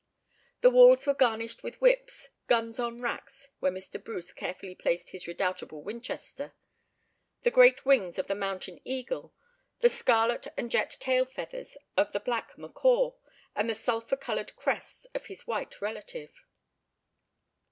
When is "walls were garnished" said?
0.71-1.61